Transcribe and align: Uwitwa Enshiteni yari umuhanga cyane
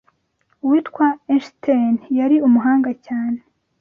Uwitwa 0.63 1.07
Enshiteni 1.33 1.97
yari 2.19 2.35
umuhanga 2.47 2.91
cyane 3.05 3.39